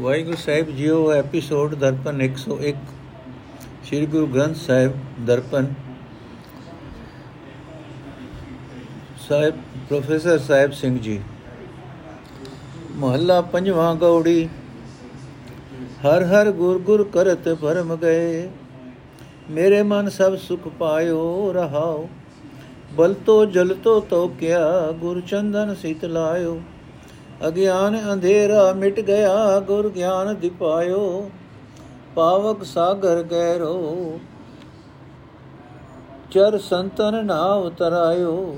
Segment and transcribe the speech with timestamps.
[0.00, 2.76] ਵਾਹਿਗੁਰੂ ਸਾਹਿਬ ਜੀਓ ਐਪੀਸੋਡ ਦਰਪਨ 101
[3.84, 4.92] ਸ੍ਰੀ ਗੁਰੂ ਗ੍ਰੰਥ ਸਾਹਿਬ
[5.26, 5.66] ਦਰਪਨ।
[9.28, 9.54] ਸਾਹਿਬ,
[9.88, 11.18] ਪ੍ਰੋਫੈਸਰ ਸਾਹਿਬ ਸਿੰਘ ਜੀ,
[12.92, 14.48] ਮਹੱਲਾ ਪੰਜਵਾਂ ਗੌੜੀ।
[16.02, 18.48] ਹਰ ਹਰ ਗੁਰ ਗੁਰ ਕਰਤ ਭਰਮ ਗਏ।
[19.50, 22.08] ਮੇਰੇ ਮਨ ਸਭ ਸੁਖ ਪਾਇਓ, ਰਹਾਓ।
[22.92, 26.60] ਬਲ ਤੋ, ਜਲ ਤੋ ਤੋ ਕਿਆ ਗੁਰ ਚੰਦਨ ਸਿਤ ਲਾਇਓ।
[27.48, 31.30] ਅਗਿਆਨ ਅੰਧੇਰਾ ਮਿਟ ਗਿਆ, ਗੁਰ ਗਿਆਨ ਦਿਪਾਇਓ,
[32.14, 34.18] ਪਾਵਕ ਸਾਗਰ ਗਹਿਰੋ।
[36.30, 38.56] ਚਰ ਸੰਤਨ ਨਾਵ ਤਰਾਇਓ,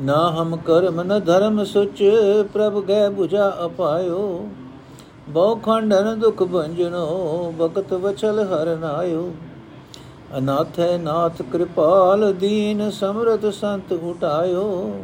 [0.00, 2.02] ਨਾ ਹਮ ਕਰਮ ਨ ਧਰਮ ਸੁਚ,
[2.52, 4.48] ਪ੍ਰਭ ਗੈ 부ਝਾ ਅਪਾਇਓ।
[5.28, 9.32] ਬਹੁ ਖੰਡਨ ਦੁਖ ਭੰਜਨੋ ਬਖਤ ਵਚਲ ਹਰ ਨਾਇਓ।
[10.38, 14.94] ਅਨਾਥ ਹੈ ਨਾਥ ਕਿਰਪਾਲ, ਦੀਨ ਸਮਰਤ ਸੰਤ ਉਟਾਇਓ।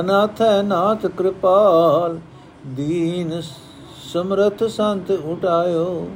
[0.00, 2.18] ਅਨਾਥ ਹੈ ਨਾਥ ਕਿਰਪਾਲ,
[2.66, 3.40] ਦੀਨ
[4.12, 6.08] ਸਮਰਥ ਸੰਤ ਉਟਾਇਓ।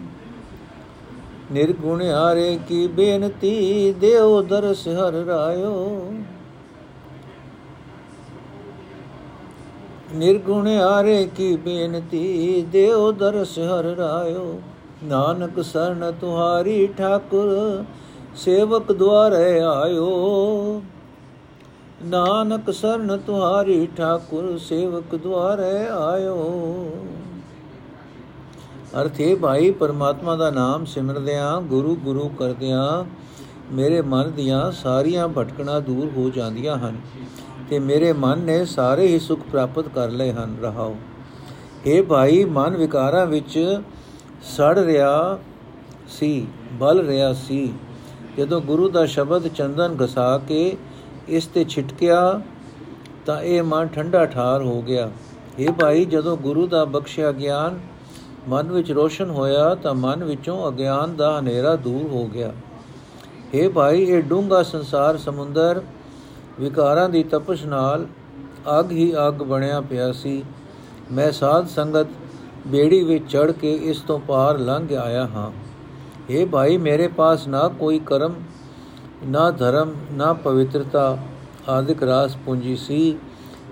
[1.52, 6.12] ਨਿਰਗੁਣ ਹਾਰੇ ਕੀ ਬੇਨਤੀ ਦੇਉ ਦਰਸ ਹਰ ਰਾਇਓ।
[10.14, 14.60] ਨਿਰਗੁਣ ਹਾਰੇ ਕੀ ਬੇਨਤੀ ਦੇਉ ਦਰਸ ਹਰ ਰਾਇਓ।
[15.04, 17.84] ਨਾਨਕ ਸਰਨ ਤੁਹਾਰੀ ਠਾਕੁਰ,
[18.36, 20.10] ਸੇਵਕ ਦੁਆਰੇ ਆਇਓ।
[22.04, 26.90] ਨਾਨਕ ਸਰਨ ਤੁਹਾਰੀ ਠਾਕੁਰ ਸੇਵਕ ਦੁਆਰੇ ਆਇਓ।
[29.00, 33.04] ਅਰਥੇ ਭਾਈ, ਪਰਮਾਤਮਾ ਦਾ ਨਾਮ ਸਿਮਰਦਿਆਂ, ਗੁਰੂ ਗੁਰੂ ਕਰਦਿਆਂ
[33.72, 37.00] ਮੇਰੇ ਮਨ ਦੀਆਂ ਸਾਰੀਆਂ ਭਟਕਣਾ ਦੂਰ ਹੋ ਜਾਂਦੀਆਂ ਹਨ
[37.70, 40.96] ਤੇ ਮੇਰੇ ਮਨ ਨੇ ਸਾਰੇ ਹੀ ਸੁਖ ਪ੍ਰਾਪਤ ਕਰ ਲਏ ਹਨ, ਰਹਾਓ।
[41.86, 43.80] ਇਹ ਭਾਈ, ਮਨ ਵਿਕਾਰਾਂ ਵਿੱਚ
[44.42, 45.38] ਸੜ ਰਿਹਾ
[46.08, 47.72] ਸੀ, ਬਲ ਰਿਹਾ ਸੀ।
[48.38, 50.76] ਜਦੋਂ ਗੁਰੂ ਦਾ ਸ਼ਬਦ ਚੰਦਨ ਘਸਾ ਕੇ
[51.28, 52.40] ਇਸ ਤੇ ਛਿਟਕਿਆ
[53.26, 55.10] ਤਾਂ ਇਹ ਮਨ ਠੰਡਾ ਠਾਰ ਹੋ ਗਿਆ।
[55.58, 57.80] ਇਹ ਭਾਈ, ਜਦੋਂ ਗੁਰੂ ਦਾ ਬਖਸ਼ਿਆ ਗਿਆਨ
[58.48, 62.52] ਮਨ ਵਿੱਚ ਰੋਸ਼ਨ ਹੋਇਆ ਤਾਂ ਮਨ ਵਿੱਚੋਂ ਅਗਿਆਨ ਦਾ ਹਨੇਰਾ ਦੂਰ ਹੋ ਗਿਆ।
[63.54, 65.82] ਇਹ ਭਾਈ, ਇਹ ਡੂੰਗਾ ਸੰਸਾਰ ਸਮੁੰਦਰ
[66.60, 68.06] ਵਿਕਾਰਾਂ ਦੀ ਤਪਸ਼ ਨਾਲ
[68.78, 70.44] ਅੱਗ ਹੀ ਅੱਗ ਬਣਿਆ ਪਿਆ ਸੀ।
[71.12, 72.06] ਮੈਂ ਸਾਧ ਸੰਗਤ
[72.66, 75.50] ਬੇੜੀ ਵਿੱਚ ਚੜ ਕੇ ਇਸ ਤੋਂ ਪਾਰ ਲੰਘ ਆਇਆ ਹਾਂ।
[76.30, 78.34] ਇਹ ਭਾਈ, ਮੇਰੇ ਪਾਸ ਨਾ ਕੋਈ ਕਰਮ
[79.26, 81.18] ਨਾ ਧਰਮ, ਨਾ ਪਵਿੱਤਰਤਾ
[81.68, 83.18] ਆਦਿਕ ਰਾਸ ਪੂੰਜੀ ਸੀ।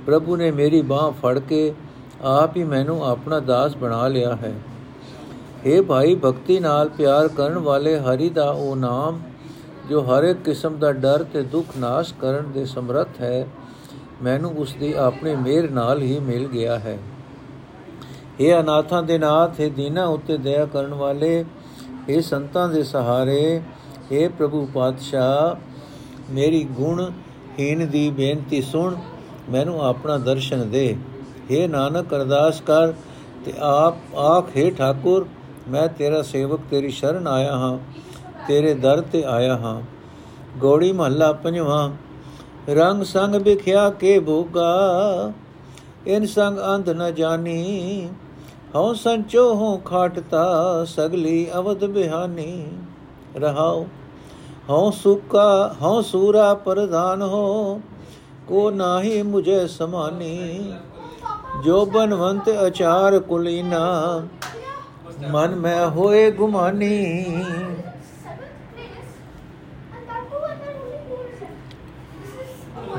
[0.07, 1.73] ਪ੍ਰਭੂ ਨੇ ਮੇਰੀ ਬਾਹ ਫੜ ਕੇ
[2.23, 4.55] ਆਪ ਹੀ ਮੈਨੂੰ ਆਪਣਾ ਦਾਸ ਬਣਾ ਲਿਆ ਹੈ।
[5.65, 9.21] ਇਹ ਭਾਈ, ਭਗਤੀ ਨਾਲ ਪਿਆਰ ਕਰਨ ਵਾਲੇ ਹਰੀ ਦਾ ਉਹ ਨਾਮ,
[9.89, 13.47] ਜੋ ਹਰ ਇੱਕ ਕਿਸਮ ਦਾ ਡਰ ਤੇ ਦੁੱਖ ਨਾਸ਼ ਕਰਨ ਦੇ ਸਮਰੱਥ ਹੈ,
[14.23, 16.99] ਮੈਨੂੰ ਉਸ ਦੀ ਆਪਣੀ ਮਿਹਰ ਨਾਲ ਹੀ ਮਿਲ ਗਿਆ ਹੈ।
[18.41, 21.45] ਇਹ ਅਨਾਥਾਂ ਦੇ ਨਾਥ, ਹੈ ਦੀਨਾ ਉੱਤੇ ਦਇਆ ਕਰਨ ਵਾਲੇ
[22.09, 23.61] ਇਹ ਸੰਤਾਂ ਦੇ ਸਹਾਰੇ
[24.12, 27.02] हे ਪ੍ਰਭੂ ਪਾਤਸ਼ਾਹ ਮੇਰੀ ਗੁਣ
[27.60, 28.96] ਹੀਨ ਦੀ ਬੇਨਤੀ ਸੁਣ
[29.50, 30.88] ਮੈਨੂੰ ਆਪਣਾ ਦਰਸ਼ਨ ਦੇ
[31.52, 32.94] हे ਨਾਨਕ ਅਰਦਾਸ ਕਰ
[33.46, 35.26] ਤੇ ਆਪ ਆਖ हे ਠਾਕੁਰ
[35.70, 37.78] ਮੈਂ ਤੇਰਾ ਸੇਵਕ ਤੇਰੀ ਸ਼ਰਨ ਆਇਆ ਹਾਂ
[38.48, 39.82] ਤੇਰੇ ਦਰ ਤੇ ਆਇਆ ਹਾਂ
[40.58, 41.90] ਗੋੜੀ ਮਹੱਲਾ ਪੰਜਵਾਂ
[42.70, 45.32] ਰੰਗ ਸੰਗ ਵਿਖਿਆ ਕੇ ਭੋਗਾ
[46.08, 48.08] ਇਨ ਸੰਗ ਅੰਧ ਨ ਜਾਣੀ
[48.76, 50.44] ਹਉ ਸੰਚੋ ਹਉ ਖਾਟਤਾ
[50.88, 52.66] ਸਗਲੀ ਅਵਧ ਬਿਹਾਨੀ
[53.38, 53.86] ਰਹਾਉ
[54.71, 57.81] ਹਉ ਸੁਕਾ, ਹਉ ਸੂਰਾ ਪ੍ਰਧਾਨ ਹੋ,
[58.49, 60.75] ਕੋ ਨਾਹੀ ਮੁਝੇ ਸਮਾਨੀ।
[61.65, 63.81] ਜੋ ਬਨਵੰਤ ਅਚਾਰ ਕੁਲੀਨਾ,
[65.31, 67.25] ਮਨ ਮੈਂ ਹੋਏ ਗੁਮਾਨੀ।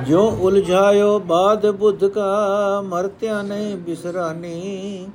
[0.08, 5.08] ਜੋ ਉਲਝਾਇਓ ਬਾਦ ਬੁੱਧ ਕਾ, ਮਰਤਿਆ ਨਹੀਂ ਬਿਸਰਾਨੀ।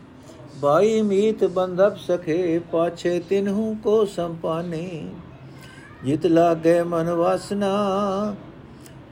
[0.61, 5.09] ਬਾਈ ਮੀਤ ਬੰਧਪ ਸਖੇ, ਪਾਛੇ ਤਿਨਹੂ ਕੋ ਸੰਪਾਨੀ।
[6.05, 8.35] ਜਿਤ ਲਾਗੇ ਮਨ ਵਾਸਨਾ,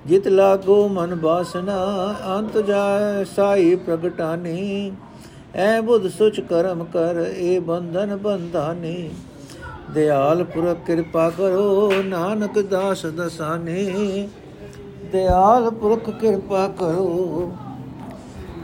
[0.07, 1.77] ਜਿਤ ਲਾਗੋ ਮਨ ਬਾਸਨਾ
[2.39, 4.93] ਅੰਤ ਜਾਏ ਸਾਈ ਪ੍ਰਗਟਾਨੀ।
[5.55, 9.11] ਐ ਬੁੱਧ ਸੁਚ ਕਰਮ ਕਰ, ਏ ਬੰਧਨ ਬੰਧਾਨੀ।
[9.95, 14.29] ਦਿਆਲ ਪੁਰਖ ਕਿਰਪਾ ਕਰੋ, ਨਾਨਕ ਦਾਸ ਦਸਾਨੇ।
[15.13, 17.53] ਦਿਆਲ ਪੁਰਖ ਕਿਰਪਾ ਕਰੋ,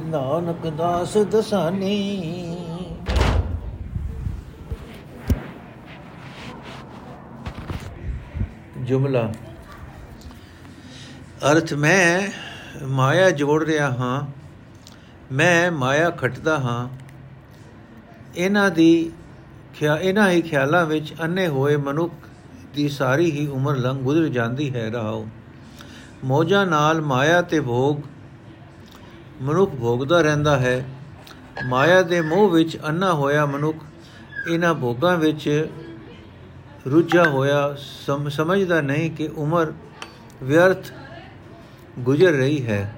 [0.04, 2.59] ਨਾਨਕ ਦਾਸ ਦਸਾਨੀ।
[8.90, 9.22] ਜੁਮਲਾ।
[11.50, 12.30] ਅਰਥ ਮੈਂ
[12.86, 14.22] ਮਾਇਆ ਜੋੜ ਰਿਹਾ ਹਾਂ,
[15.32, 16.88] ਮੈਂ ਮਾਇਆ ਖਟਦਾ ਹਾਂ।
[18.36, 19.12] ਇਹਨਾਂ ਦੀ
[19.74, 22.14] ਖਿਆ, ਇਹਨਾਂ ਹੀ ਖਿਆਲਾਂ ਵਿੱਚ ਅੰਨੇ ਹੋਏ ਮਨੁੱਖ
[22.74, 25.26] ਦੀ ਸਾਰੀ ਹੀ ਉਮਰ ਲੰਘ ਗੁਜ਼ਰ ਜਾਂਦੀ ਹੈ ਰਹਾਓ
[26.24, 28.00] ਮੋਜਾਂ ਨਾਲ ਮਾਇਆ ਤੇ ਭੋਗ,
[29.42, 30.84] ਮਨੁੱਖ ਭੋਗਦਾ ਰਹਿੰਦਾ ਹੈ।
[31.66, 33.84] ਮਾਇਆ ਦੇ ਮੋਹ ਵਿੱਚ ਅੰਨਾ ਹੋਇਆ ਮਨੁੱਖ
[34.50, 35.68] ਇਹਨਾਂ ਭੋਗਾਂ ਵਿੱਚ
[36.86, 37.76] ਰੁੱਝਾ ਹੋਇਆ
[38.28, 39.72] ਸਮਝਦਾ ਨਹੀਂ ਕਿ ਉਮਰ
[40.42, 40.92] ਵਿਅਰਥ
[41.98, 42.96] ਗੁਜ਼ਰ ਰਹੀ ਹੈ।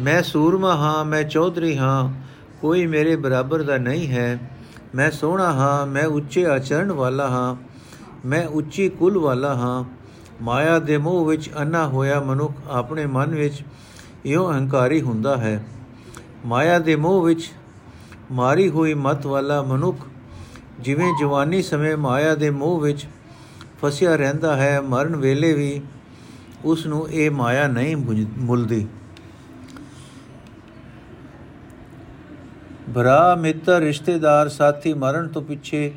[0.00, 2.12] ਮੈਂ ਸੂਰਮਾ ਹਾਂ, ਮੈਂ ਚੌਧਰੀ ਹਾਂ,
[2.60, 4.50] ਕੋਈ ਮੇਰੇ ਬਰਾਬਰ ਦਾ ਨਹੀਂ ਹੈ।
[4.94, 7.56] ਮੈਂ ਸੋਹਣਾ ਹਾਂ, ਮੈਂ ਉੱਚੇ ਆਚਰਣ ਵਾਲਾ ਹਾਂ,
[8.26, 9.84] ਮੈਂ ਉੱਚੀ ਕੁਲ ਵਾਲਾ ਹਾਂ।
[10.42, 13.62] ਮਾਇਆ ਦੇ ਮੋਹ ਵਿੱਚ ਅੰਨਾ ਹੋਇਆ ਮਨੁੱਖ ਆਪਣੇ ਮਨ ਵਿੱਚ
[14.24, 15.64] ਇਉਂ ਅਹੰਕਾਰੀ ਹੁੰਦਾ ਹੈ।
[16.46, 17.52] ਮਾਇਆ ਦੇ ਮੋਹ ਵਿੱਚ
[18.32, 19.98] ਮਾਰੀ ਹੋਈ ਮਤ ਵਾਲਾ ਮਨੁੱਖ
[20.80, 23.06] ਜਿਵੇਂ ਜਵਾਨੀ ਸਮੇਂ ਮਾਇਆ ਦੇ ਮੋਹ ਵਿੱਚ
[23.82, 25.80] ਫਸਿਆ ਰਹਿੰਦਾ ਹੈ, ਮਰਨ ਵੇਲੇ ਵੀ
[26.64, 27.96] ਉਸ ਨੂੰ ਇਹ ਮਾਇਆ ਨਹੀਂ
[28.38, 28.86] ਮੁਲਦੀ।
[32.94, 35.92] ਭਰਾ ਮਿੱਤਰ ਰਿਸ਼ਤੇਦਾਰ ਸਾਥੀ ਮਰਨ ਤੋਂ ਪਿੱਛੇ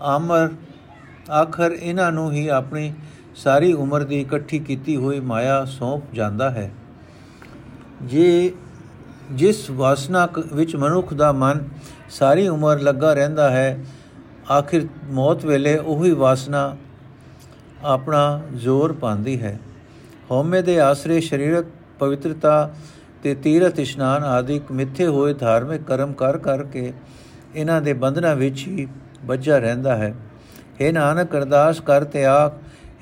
[0.00, 0.48] ਆਮਰ
[1.32, 2.92] ਆਖਰ ਇਹਨਾਂ ਨੂੰ ਹੀ ਆਪਣੀ
[3.36, 6.70] ਸਾਰੀ ਉਮਰ ਦੀ ਇਕੱਠੀ ਕੀਤੀ ਹੋਈ ਮਾਇਆ ਸੌਂਪ ਜਾਂਦਾ ਹੈ।
[8.02, 8.52] ਜੇ
[9.30, 11.64] ਜਿਸ ਵਾਸਨਾ ਵਿੱਚ ਮਨੁੱਖ ਦਾ ਮਨ
[12.10, 13.78] ਸਾਰੀ ਉਮਰ ਲੱਗਾ ਰਹਿੰਦਾ ਹੈ,
[14.50, 16.76] ਆਖਿਰ ਮੌਤ ਵੇਲੇ ਉਹੀ ਵਾਸਨਾ
[17.84, 19.58] ਆਪਣਾ ਜ਼ੋਰ ਪਾਉਂਦੀ ਹੈ।
[20.30, 21.66] ਹਉਮੈ ਦੇ ਆਸਰੇ ਸਰੀਰਕ
[21.98, 22.70] ਪਵਿੱਤਰਤਾ
[23.22, 26.92] ਤੇ ਤੀਰਥ ਇਸ਼ਨਾਨ ਆਦਿਕ ਮਿੱਥੇ ਹੋਏ ਧਾਰਮਿਕ ਕਰਮ ਕਰ ਕਰਕੇ
[27.54, 28.86] ਇਹਨਾਂ ਦੇ ਬੰਧਨਾਂ ਵਿੱਚ ਹੀ
[29.24, 30.14] ਵੱਜਾ ਰਹਿੰਦਾ ਹੈ।
[30.80, 32.52] हे ਨਾਨਕ, ਅਰਦਾਸ ਕਰ ਤੇ ਆਖ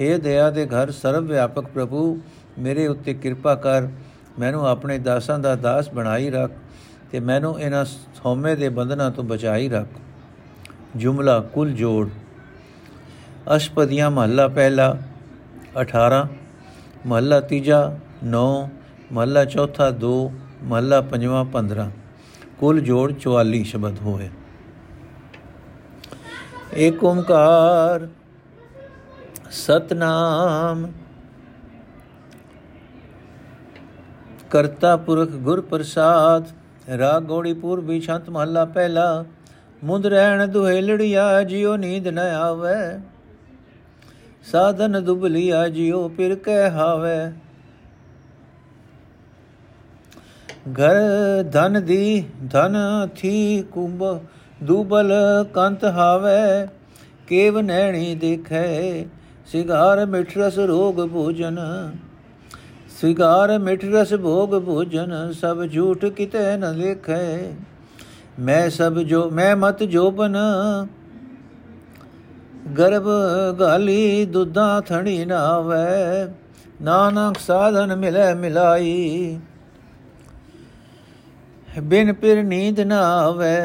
[0.00, 2.18] हे ਦਇਆ ਦੇ ਘਰ ਸਰਵ ਵਿਆਪਕ ਪ੍ਰਭੂ,
[2.58, 3.88] ਮੇਰੇ ਉੱਤੇ ਕਿਰਪਾ ਕਰ
[4.38, 6.50] ਮੈਨੂੰ ਆਪਣੇ ਦਾਸਾਂ ਦਾ ਦਾਸ ਬਣਾਈ ਰੱਖ
[7.10, 7.84] ਤੇ ਮੈਨੂੰ ਇਹਨਾਂ
[8.26, 9.88] ਹਉਮੈ ਦੇ ਬੰਧਨਾਂ ਤੋਂ ਬਚਾਈ ਰੱਖ।
[10.96, 12.08] ਜੁਮਲਾ ਕੁਲ ਜੋੜ।
[13.56, 14.96] ਅਸ਼ਪਦੀਆਂ ਮਹੱਲਾ ਪਹਿਲਾ
[15.82, 16.26] 18
[17.06, 17.80] ਮਹੱਲਾ ਤੀਜਾ
[18.24, 18.44] 9
[19.12, 20.12] ਮਹੱਲਾ ਚੌਥਾ 2
[20.62, 21.88] ਮਹੱਲਾ ਪੰਜਵਾਂ 15
[22.58, 24.28] ਕੁਲ ਜੋੜ 44 ਸ਼ਬਦ ਹੋਏ।
[26.76, 28.08] ਏਕ ਓੰਕਾਰ
[29.50, 30.86] ਸਤਨਾਮ
[34.50, 36.44] ਕਰਤਾ ਪੁਰਖ ਗੁਰ ਪ੍ਰਸਾਦ।
[36.98, 39.24] ਰਾਗ ਗੋੜੀ ਪੂਰਬੀ ਛੰਤ ਮਹੱਲਾ ਪਹਿਲਾ।
[39.84, 43.00] ਮੁੰਦ ਰਹਿਣ ਦੁਹੇਲੜਿਆ, ਜਿਉ ਨੀਂਦ ਨ ਆਵੇ।
[44.52, 47.32] ਸਾਧਨ ਦੁਬਲੀਆ, ਜਿਉ ਪਿਰ ਕਹਿ ਹਾਵੇ।
[50.72, 52.76] ਘਰ ਧਨ ਦੀ ਧਨ
[53.16, 54.20] ਥੀ ਕੁੰਭ,
[54.62, 55.12] ਦੁਬਲ
[55.54, 56.68] ਕੰਤ ਹਾਵੇ।
[57.26, 59.04] ਕੇਵ ਨੈਣੀ ਦੇਖੈ,
[59.46, 61.58] ਸਿਗਾਰ ਮਿਠ ਰਸ ਰੋਗ ਭੋਜਨ।
[63.00, 67.52] ਸਿਗਾਰ ਮਿਠ ਰਸ ਭੋਗ ਭੋਜਨ, ਸਭ ਝੂਠ ਕਿਤੇ ਨ ਲੇਖੈ
[68.40, 70.36] ਮੈਂ ਸਭ ਜੋ, ਮੈਂ ਮਤ ਜੋਬਨ।
[72.78, 73.06] ਗਰਭ
[73.60, 76.32] ਗਾਲੀ ਦੁੱਧਾ ਥਣੀ ਨਾਵੇ
[76.82, 79.38] ਨਾਨਕ ਸਾਧਨ ਮਿਲੇ ਮਿਲਾਈ।
[81.82, 83.56] ਬਿਨ ਪਿਰ ਨੀਂਦ ਨਾ ਆਵੇ।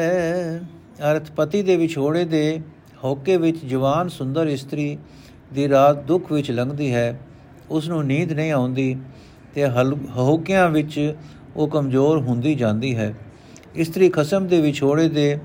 [1.10, 2.60] ਅਰਥ ਪਤੀ ਦੇ ਵਿਛੋੜੇ ਦੇ
[3.04, 4.98] ਹੋਕੇ ਵਿੱਚ ਜਵਾਨ ਸੁੰਦਰ ਇਸਤਰੀ
[5.52, 7.20] ਦੀ ਰਾਤ ਦੁੱਖ ਵਿੱਚ ਲੰਘਦੀ ਹੈ।
[7.70, 8.96] ਉਸ ਨੂੰ ਨੀਂਦ ਨਹੀਂ ਆਉਂਦੀ
[9.54, 9.68] ਤੇ
[10.16, 11.14] ਹੋਕਿਆਂ ਵਿੱਚ
[11.56, 13.14] ਉਹ ਕਮਜ਼ੋਰ ਹੁੰਦੀ ਜਾਂਦੀ ਹੈ।
[13.74, 15.38] ਇਸਤਰੀ ਖਸਮ ਦੇ ਵਿਛੋੜੇ ਦੇ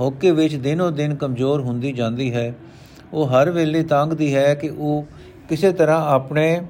[0.00, 2.54] ਹੋਕੇ ਵਿੱਚ ਦਿਨੋ ਦਿਨ ਕਮਜ਼ੋਰ ਹੁੰਦੀ ਜਾਂਦੀ ਹੈ।
[3.12, 5.06] ਉਹ ਹਰ ਵੇਲੇ ਤੰਗਦੀ ਹੈ ਕਿ ਉਹ
[5.48, 6.62] ਕਿਸੇ ਤਰ੍ਹਾਂ ਆਪਣੇ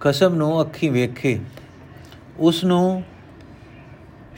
[0.00, 1.40] ਖਸਮ ਨੂੰ ਅੱਖੀ ਵੇਖੇ।
[2.38, 3.02] ਉਸ ਨੂੰ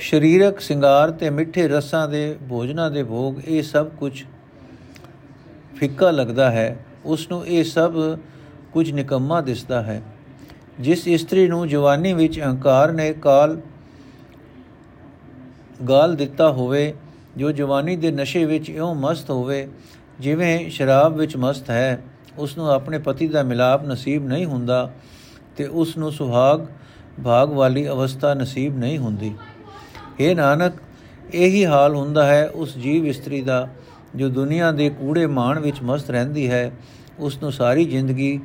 [0.01, 4.25] ਸਰੀਰਕ ਸ਼ਿੰਗਾਰ ਤੇ ਮਿੱਠੇ ਰਸਾਂ ਦੇ ਭੋਜਨਾਂ ਦੇ ਭੋਗ ਇਹ ਸਭ ਕੁਝ
[5.77, 8.19] ਫਿੱਕਾ ਲੱਗਦਾ ਹੈ। ਉਸ ਨੂੰ ਇਹ ਸਭ
[8.77, 10.01] ਕੁਝ ਨਿਕੰਮਾ ਦਿਸਦਾ ਹੈ,
[10.81, 13.57] ਜਿਸ ਇਸਤਰੀ ਨੂੰ ਜਵਾਨੀ ਵਿੱਚ ਅਹੰਕਾਰ ਨੇ ਕਾਲ,
[15.89, 16.93] ਗਾਲ ਦਿੱਤਾ ਹੋਵੇ,
[17.37, 19.67] ਜੋ ਜਵਾਨੀ ਦੇ ਨਸ਼ੇ ਵਿੱਚ ਇਉਂ ਮਸਤ ਹੋਵੇ,
[20.21, 22.03] ਜਿਵੇਂ ਸ਼ਰਾਬ ਵਿੱਚ ਮਸਤ ਹੈ
[22.39, 24.91] ਉਸ ਨੂੰ ਆਪਣੇ ਪਤੀ ਦਾ ਮਿਲਾਪ ਨਸੀਬ ਨਹੀਂ ਹੁੰਦਾ
[25.57, 26.67] ਤੇ ਉਸ ਨੂੰ ਸੁਹਾਗ
[27.25, 29.35] ਭਾਗ ਵਾਲੀ ਅਵਸਥਾ ਨਸੀਬ ਨਹੀਂ ਹੁੰਦੀ।
[30.21, 30.75] हे ਨਾਨਕ,
[31.35, 33.69] ਇਹੀ ਹਾਲ ਹੁੰਦਾ ਹੈ ਉਸ ਜੀਵ ਇਸਤਰੀ ਦਾ,
[34.17, 36.71] ਜੋ ਦੁਨੀਆ ਦੇ ਕੂੜੇ ਮਾਣ ਵਿੱਚ ਮਸਤ ਰਹਿੰਦੀ ਹੈ
[37.19, 38.41] ਉਸ ਨੂੰ ਸਾਰੀ ਜ਼ਿੰਦਗੀ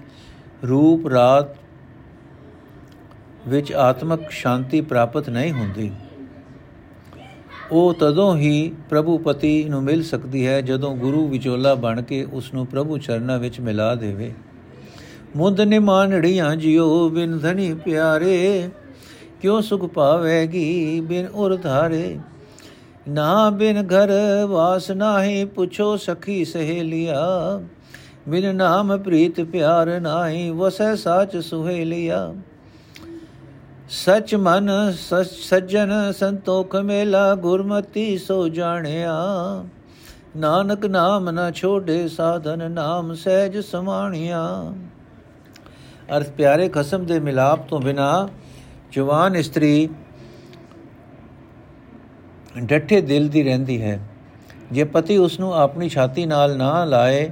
[0.69, 1.45] ਰੂਪ ਰਾਤ
[3.47, 5.91] ਵਿੱਚ ਆਤਮਿਕ ਸ਼ਾਂਤੀ ਪ੍ਰਾਪਤ ਨਹੀਂ ਹੁੰਦੀ।
[7.71, 12.53] ਉਹ ਤਦੋਂ ਹੀ ਪ੍ਰਭੂ ਪਤੀ ਨੂੰ ਮਿਲ ਸਕਦੀ ਹੈ ਜਦੋਂ ਗੁਰੂ ਵਿਚੋਲਾ ਬਣ ਕੇ ਉਸ
[12.53, 14.33] ਨੂੰ ਪ੍ਰਭੂ ਚਰਨਾਂ ਵਿੱਚ ਮਿਲਾ ਦੇਵੇ।
[15.35, 18.69] ਮੁੰਦ ਨਿਮਾਨੜੀਆਂ ਜਿਉ ਬਿਨ ਧਨੀ ਪਿਆਰੇ,
[19.41, 22.19] ਕਿਉ ਸੁਖ ਪਾਵੇਗੀ ਬਿਨ ਉਰ ਧਾਰੇ?
[23.07, 24.09] ਨਾ ਬਿਨ ਘਰ
[24.45, 27.19] ਵਾਸ ਨਾਹੀ ਪੁੱਛੋ ਸਖੀ ਸਹੇਲਿਆ
[28.27, 32.33] ਬਿਨ ਨਾਮ ਪ੍ਰੀਤ ਪਿਆਰ ਨਾਹੀ, ਵਸੈ ਸਾਚ ਸੁਹੇਲਿਆ।
[33.89, 34.69] ਸਚ ਮਨ
[35.49, 39.15] ਸੱਜਣ ਸੰਤੋਖ ਮੇਲਾ, ਗੁਰਮਤੀ ਸੋ ਜਾਣਿਆ।
[40.37, 44.73] ਨਾਨਕ ਨਾਮ ਨਾ ਛੋੜੇ ਸਾਧਨ, ਨਾਮ ਸਹਿਜ ਸਮਾਣਿਆ।
[46.17, 48.27] ਅਰਥ ਪਿਆਰੇ, ਖਸਮ ਦੇ ਮਿਲਾਪ ਤੋਂ ਬਿਨਾ
[48.91, 49.89] ਜਵਾਨ ਇਸਤਰੀ
[52.57, 53.99] ਡੱਠੇ ਦਿਲ ਦੀ ਰਹਿੰਦੀ ਹੈ।
[54.71, 57.29] ਜੇ ਪਤੀ ਉਸ ਨੂੰ ਆਪਣੀ ਛਾਤੀ ਨਾਲ ਨਾ ਲਾਏ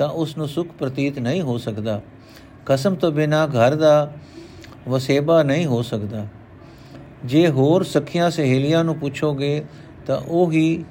[0.00, 2.00] ਤਾਂ ਉਸ ਨੂੰ ਸੁਖ ਪ੍ਰਤੀਤ ਨਹੀਂ ਹੋ ਸਕਦਾ।
[2.66, 4.12] ਕਸਮ ਤੋਂ ਬਿਨਾ ਘਰ ਦਾ
[4.88, 6.26] ਵਸੇਬਾ ਨਹੀਂ ਹੋ ਸਕਦਾ।
[7.24, 9.64] ਜੇ ਹੋਰ ਸਖੀਆਂ ਸਹੇਲੀਆਂ ਨੂੰ ਪੁੱਛੋਗੇ,
[10.06, 10.84] ਤਾਂ ਉਹ ਹੀ,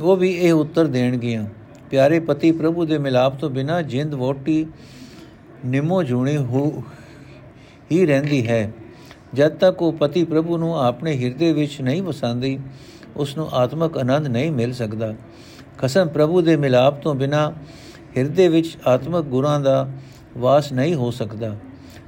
[0.00, 1.46] ਉਹ ਵੀ ਇਹ ਉੱਤਰ ਦੇਣਗੀਆਂ।
[1.90, 4.66] ਪਿਆਰੇ ਪਤੀ ਪ੍ਰਭੂ ਦੇ ਮਿਲਾਪ ਤੋਂ ਬਿਨਾ ਜਿੰਦ ਵੋਟੀ
[5.66, 6.82] ਨਿਮੋ ਜੁਣੀ ਹੋ,
[7.92, 8.72] ਹੀ ਰਹਿੰਦੀ ਹੈ।
[9.34, 12.58] ਜਦ ਤੱਕ ਉਹ ਪਤੀ ਪ੍ਰਭੂ ਨੂੰ ਆਪਣੇ ਹਿਰਦੇ ਵਿੱਚ ਨਹੀਂ ਵਸਾਉਂਦੀ
[13.16, 15.14] ਉਸ ਨੂੰ ਆਤਮਕ ਆਨੰਦ ਨਹੀਂ ਮਿਲ ਸਕਦਾ।
[15.78, 17.52] ਖਸਮ ਪ੍ਰਭੂ ਦੇ ਮਿਲਾਪ ਤੋਂ ਬਿਨਾ
[18.18, 19.88] ਹਿਰਦੇ ਵਿੱਚ ਆਤਮਕ ਗੁਰਾਂ ਦਾ
[20.38, 21.56] ਵਾਸ ਨਹੀਂ ਹੋ ਸਕਦਾ।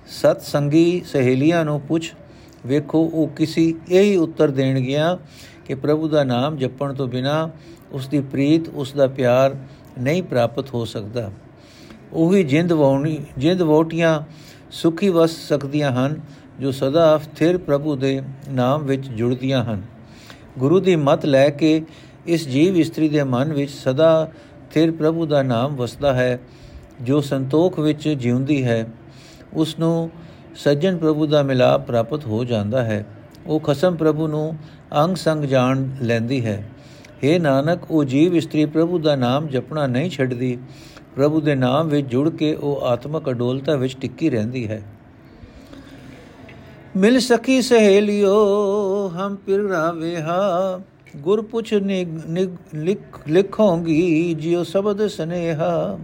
[0.06, 2.12] ਸਤ ਸੰਗੀ ਸਹੇਲੀਆਂ ਨੂੰ ਪੁੱਛ,
[2.66, 5.16] ਵੇਖੋ ਉਹ ਕਿਸੀ ਇਹੀ ਉੱਤਰ ਦੇਣਗੀਆਂ
[5.66, 7.50] ਕਿ ਪ੍ਰਭੂ ਦਾ ਨਾਮ ਜਪਣ ਤੋਂ ਬਿਨਾ
[7.92, 9.56] ਉਸ ਦੀ ਪ੍ਰੀਤ ਉਸ ਦਾ ਪਿਆਰ
[9.98, 11.30] ਨਹੀਂ ਪ੍ਰਾਪਤ ਹੋ ਸਕਦਾ।
[12.12, 14.20] ਉਹੀ ਜਿੰਦ ਵਉਣੀ, ਜਿੰਦ ਵੋਟੀਆਂ
[14.70, 16.20] ਸੁਖੀ ਵਸ ਸਕਦੀਆਂ ਹਨ,
[16.60, 19.82] ਜੋ ਸਦਾ ਸਥਿਰ ਪ੍ਰਭੂ ਦੇ ਨਾਮ ਵਿੱਚ ਜੁੜਦੀਆਂ ਹਨ।
[20.58, 21.82] ਗੁਰੂ ਦੀ ਮਤ ਲੈ ਕੇ
[22.26, 24.30] ਇਸ ਜੀਵ ਇਸਤਰੀ ਦੇ ਮਨ ਵਿੱਚ ਸਦਾ
[24.70, 26.40] ਸਥਿਰ ਪ੍ਰਭੂ ਦਾ ਨਾਮ ਵਸਦਾ ਹੈ,
[27.02, 28.86] ਜੋ ਸੰਤੋਖ ਵਿੱਚ ਜਿਉਂਦੀ ਹੈ
[29.54, 30.10] ਉਸ ਨੂੰ
[30.54, 33.06] ਸੱਜਣ ਪ੍ਰਭੂ ਦਾ ਮਿਲਾਪ ਪ੍ਰਾਪਤ ਹੋ ਜਾਂਦਾ ਹੈ।
[33.46, 34.56] ਉਹ ਖਸਮ ਪ੍ਰਭੂ ਨੂੰ
[35.04, 36.68] ਅੰਗ ਸੰਗ ਜਾਣ ਲੈਂਦੀ ਹੈ।
[37.24, 40.58] हे ਨਾਨਕ, ਉਹ ਜੀਵ ਇਸਤਰੀ ਪ੍ਰਭੂ ਦਾ ਨਾਮ ਜਪਣਾ ਨਹੀਂ ਛੱਡਦੀ।
[41.16, 44.82] ਪ੍ਰਭੂ ਦੇ ਨਾਮ ਵਿੱਚ ਜੁੜ ਕੇ ਉਹ ਆਤਮਕ ਅਡੋਲਤਾ ਵਿੱਚ ਟਿੱਕੀ ਰਹਿੰਦੀ ਹੈ।
[46.96, 48.36] ਮਿਲ ਸਕੀ ਸਹੇਲਿਓ,
[49.08, 50.80] ਹਮ ਪਿਰ ਰਾਵੇਹਾ
[51.16, 55.98] ਗੁਰ ਪੁੱਛ ਲਿਖ ਲਿਖੋਗੀ ਜਿਉ ਸ਼ਬਦ ਸਨੇਹਾ।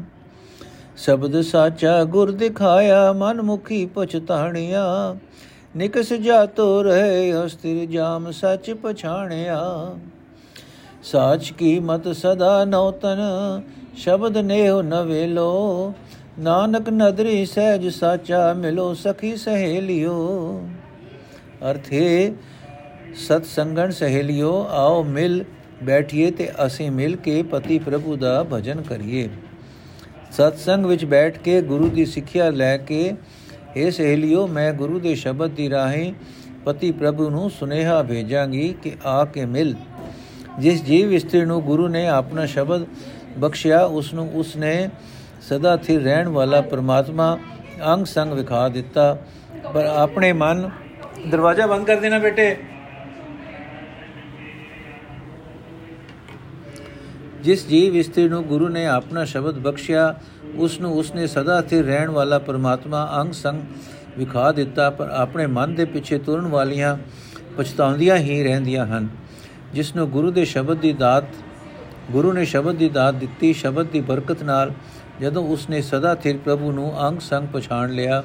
[0.97, 4.85] ਸ਼ਬਦ ਸਾਚਾ ਗੁਰ ਦਿਖਾਇਆ, ਮਨ ਮੁਖੀ ਪਛਤਾਣਿਆ
[5.77, 9.61] ਨਿਕਸ ਜਾਤੋ ਰਹੇ ਅਸਥਿਰ ਜਾਮ ਸੱਚ ਪਛਾਣਿਆ।
[11.03, 13.19] ਸਾਚ ਕੀ ਮਤ ਸਦਾ ਨੌਤਨ,
[13.97, 15.93] ਸ਼ਬਦ ਨੇਹ ਨਵੇਲੋ
[16.39, 20.17] ਨਾਨਕ ਨਦਰੀ ਸਹਿਜ ਸਾਚਾ ਮਿਲੋ, ਸਖੀ ਸਹੇਲਿਓ।
[21.71, 22.35] ਅਰਥੇ
[23.17, 25.45] ਸਤ ਸੰਗਣ ਸਹੇਲਿਓ, ਆਓ ਮਿਲ
[25.83, 29.29] ਬੈਠੀਏ ਤੇ ਅਸੀਂ ਮਿਲ ਕੇ ਪਤੀ ਪ੍ਰਭੂ ਦਾ ਭਜਨ ਕਰੀਏ।
[30.33, 33.15] ਸਤ ਸੰਗ ਵਿੱਚ ਬੈਠ ਕੇ ਗੁਰੂ ਦੀ ਸਿੱਖਿਆ ਲੈ ਕੇ
[33.77, 36.13] ਇਹ ਸਹੇਲਿਓ, ਮੈਂ ਗੁਰੂ ਦੇ ਸ਼ਬਦ ਦੀ ਰਾਹੀਂ
[36.65, 39.75] ਪਤੀ ਪ੍ਰਭੂ ਨੂੰ ਸੁਨੇਹਾ ਭੇਜਾਂਗੀ ਕਿ ਆ ਕੇ ਮਿਲ।
[40.59, 42.87] ਜਿਸ ਜੀਵ ਇਸਤਰੀ ਨੂੰ ਗੁਰੂ ਨੇ ਆਪਣਾ ਸ਼ਬਦ
[43.39, 44.89] ਬਖਸ਼ਿਆ, ਉਸ ਨੂੰ ਉਸ ਨੇ
[45.43, 47.39] ਸਦਾ ਸਥਿਰ ਰਹਿਣ ਵਾਲਾ ਪ੍ਰਮਾਤਮਾ
[47.87, 49.17] ਅੰਗ ਸੰਗ ਵਿਖਾ ਦਿੱਤਾ।
[49.75, 50.71] ਪਰ ਆਪਣੇ ਮਨ,
[51.31, 52.57] ਦਰਵਾਜ਼ਾ ਬੰਦ ਕਰ ਦੇਣਾ ਬੇਟੇ।
[57.47, 60.15] ਜਿਸ ਜੀਵ ਇਸਤਰੀ ਨੂੰ ਗੁਰੂ ਨੇ ਆਪਣਾ ਸ਼ਬਦ ਬਖਸ਼ਿਆ,
[60.57, 63.61] ਉਸ ਨੂੰ ਉਸਨੇ ਸਦਾ ਸਥਿਰ ਰਹਿਣ ਵਾਲਾ ਪਰਮਾਤਮਾ ਅੰਗ ਸੰਗ
[64.19, 66.97] ਵਿਖਾ ਦਿੱਤਾ, ਪਰ ਆਪਣੇ ਮਨ ਦੇ ਪਿੱਛੇ ਤੁਰਨ ਵਾਲੀਆਂ
[67.59, 69.09] ਪਛਤਾਉਂਦੀਆਂ ਹੀ ਰਹਿੰਦੀਆਂ ਹਨ।
[69.75, 71.25] ਜਿਸ ਨੂੰ ਗੁਰੂ ਦੇ ਸ਼ਬਦ ਦੀ ਦਾਤ,
[72.11, 74.73] ਗੁਰੂ ਨੇ ਸ਼ਬਦ ਦੀ ਦਾਤ ਦਿੱਤੀ, ਸ਼ਬਦ ਦੀ ਬਰਕਤ ਨਾਲ
[75.21, 78.23] ਜਦੋਂ ਉਸਨੇ ਸਦਾ ਸਥਿਰ ਪ੍ਰਭੂ ਨੂੰ ਅੰਗ ਸੰਗ ਪਛਾਣ ਲਿਆ,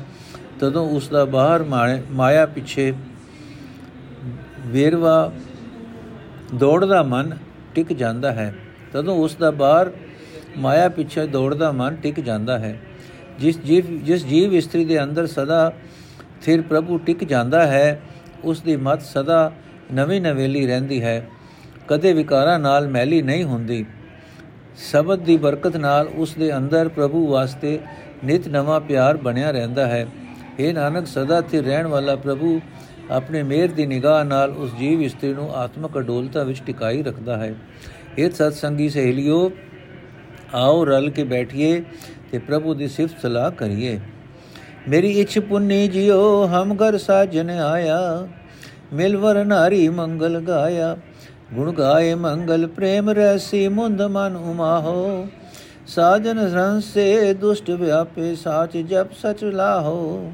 [0.59, 1.63] ਤਦੋਂ ਉਸ ਦਾ ਬਾਹਰ
[2.11, 2.91] ਮਾਇਆ ਪਿੱਛੇ
[4.65, 5.31] ਵੇਰਵਾ
[6.55, 7.37] ਦੌੜਦਾ ਮਨ
[7.75, 8.53] ਟਿਕ ਜਾਂਦਾ ਹੈ।
[8.93, 9.91] ਤਦੋਂ ਉਸ ਦਾ ਬਾਹਰ
[10.57, 12.79] ਮਾਇਆ ਪਿੱਛੇ ਦੌੜਦਾ ਮਨ ਟਿਕ ਜਾਂਦਾ ਹੈ।
[13.39, 15.73] ਜਿਸ ਜੀਵ ਜਿਸ ਜੀਵ ਇਸਤਰੀ ਦੇ ਅੰਦਰ ਸਦਾ
[16.45, 18.01] ਥਿਰ ਪ੍ਰਭੂ ਟਿਕ ਜਾਂਦਾ ਹੈ,
[18.43, 19.51] ਉਸ ਦੀ ਮਤ ਸਦਾ
[19.93, 21.27] ਨਵੀਂ ਨਵੇਲੀ ਰਹਿੰਦੀ ਹੈ।
[21.87, 23.85] ਕਦੇ ਵਿਕਾਰਾਂ ਨਾਲ ਮੈਲੀ ਨਹੀਂ ਹੁੰਦੀ।
[24.91, 27.79] ਸ਼ਬਦ ਦੀ ਬਰਕਤ ਨਾਲ ਉਸ ਦੇ ਅੰਦਰ ਪ੍ਰਭੂ ਵਾਸਤੇ
[28.25, 30.07] ਨਿਤ ਨਵਾਂ ਪਿਆਰ ਬਣਿਆ ਰਹਿੰਦਾ ਹੈ।
[30.59, 32.61] ਇਹ ਨਾਨਕ, ਸਦਾ ਤੇ ਰਹਿਣ ਵਾਲਾ ਪ੍ਰਭੂ
[33.11, 37.55] ਆਪਣੇ ਮਿਹਰ ਦੀ ਨਿਗਾਹ ਨਾਲ ਉਸ ਜੀਵ ਇਸਤਰੀ ਨੂੰ ਆਤਮਕ ਅਡੋਲਤਾ ਵਿੱਚ ਟਿਕਾਈ ਰੱਖਦਾ ਹੈ।
[38.17, 39.51] ਇਹ ਸਤ ਸੰਗੀ ਸਹੇਲਿਓ,
[40.53, 41.83] ਆਓ ਰਲ ਕੇ ਬੈਠੀਏ
[42.31, 43.99] ਤੇ ਪ੍ਰਭੂ ਦੀ ਸਿਫਤ ਸਲਾਹ ਕਰੀਏ।
[44.89, 48.27] ਮੇਰੀ ਇਛ ਪੁੰਨੀ ਜਿਓ ਹਮ ਘਰ ਸਾਜਨ ਆਇਆ।
[48.93, 50.97] ਮਿਲਵਰ ਨਾਰੀ ਮੰਗਲ ਗਾਇਆ।
[51.53, 55.27] ਗੁਣ ਗਾਏ ਮੰਗਲ, ਪ੍ਰੇਮ ਰਸੀ ਮੁੰਦ ਮਨ ਉਮਾਹੋ।
[55.87, 60.31] ਸਾਜਨ ਰੰਸੇ ਦੁਸ਼ਟ ਵਿਆਪੇ, ਸਾਚ ਜਪ ਸਚ ਲਾਹੋ।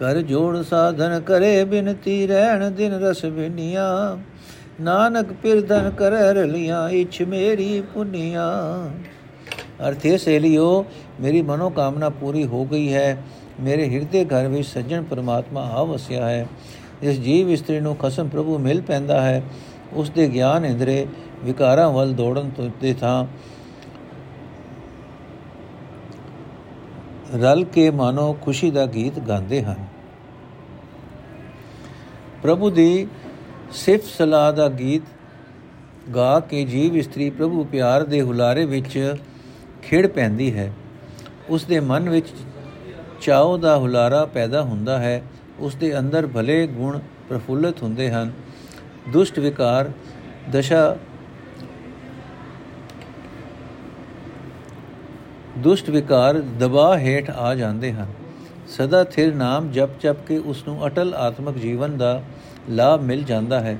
[0.00, 4.16] ਕਰ ਜੋੜ ਸਾਧਨ ਕਰੇ ਬਿਨਤੀ ਰਹਿਣ ਦਿਨ ਰਸ ਬਿਨੀਆਂ
[4.82, 8.48] ਨਾਨਕ ਪਿਰਦਨ ਕਰੈ ਰਲੀਆਂ, ਇਛ ਮੇਰੀ ਪੁਨੀਆਂ।
[9.88, 10.84] ਅਰਥੇ ਸੇਲਿਓ
[11.20, 13.22] ਮੇਰੀ ਮਨੋ ਕਾਮਨਾ ਪੂਰੀ ਹੋ ਗਈ ਹੈ।
[13.60, 16.46] ਮੇਰੇ ਹਿਰਦੇ ਘਰ ਵਿੱਚ ਸੱਜਣ ਪਰਮਾਤਮਾ ਆ ਵਸਿਆ ਹੈ।
[17.02, 19.42] ਇਸ ਜੀਵ ਇਸਤਰੀ ਨੂੰ ਖਸਮ ਪ੍ਰਭੂ ਮਿਲ ਪੈਂਦਾ ਹੈ।
[19.92, 21.06] ਉਸ ਦੇ ਗਿਆਨ ਇੰਦਰੇ
[21.44, 23.26] ਵਿਕਾਰਾਂ ਵੱਲ ਦੌੜਨ ਤੋਂ ਤੇ ਥਾਂ।
[27.38, 29.89] ਰਲ ਕੇ ਮਾਨੋ ਖੁਸ਼ੀ ਦਾ ਗੀਤ ਗਾਉਂਦੇ ਹਨ।
[32.42, 33.06] ਪ੍ਰਭੂ ਦੀ
[33.72, 35.02] ਸਿਫਤ ਸਲਾਹ ਦਾ ਗੀਤ
[36.14, 39.14] ਗਾ ਕੇ ਜੀਵ ਇਸਤਰੀ ਪ੍ਰਭੂ ਪਿਆਰ ਦੇ ਹੁਲਾਰੇ ਵਿੱਚ
[39.82, 40.72] ਖੇੜ ਪੈਂਦੀ ਹੈ।
[41.48, 42.26] ਉਸ ਦੇ ਮਨ ਵਿੱਚ
[43.20, 45.22] ਚਾਉ ਦਾ ਹੁਲਾਰਾ ਪੈਦਾ ਹੁੰਦਾ ਹੈ।
[45.58, 48.32] ਉਸ ਦੇ ਅੰਦਰ ਭਲੇ ਗੁਣ ਪ੍ਰਫੁੱਲਤ ਹੁੰਦੇ ਹਨ।
[49.08, 49.90] ਦੁਸ਼ਟ ਵਿਕਾਰ
[50.52, 50.96] ਦਸ਼ਾ
[55.58, 58.06] ਦੁਸ਼ਟ ਵਿਕਾਰ ਦਬਾ ਹੇਠ ਆ ਜਾਂਦੇ ਹਨ।
[58.70, 62.22] ਸਦਾ ਥਿਰ ਨਾਮ ਜਪ ਜਪ ਕੇ ਉਸ ਨੂੰ ਅਟਲ ਆਤਮਿਕ ਜੀਵਨ ਦਾ
[62.70, 63.78] ਲਾਭ ਮਿਲ ਜਾਂਦਾ ਹੈ।